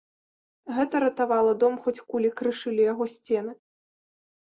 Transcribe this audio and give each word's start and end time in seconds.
Гэта 0.77 1.01
ратавала 1.03 1.53
дом, 1.65 1.77
хоць 1.85 2.03
кулі 2.09 2.35
крышылі 2.43 2.91
яго 2.91 3.03
сцены. 3.19 3.51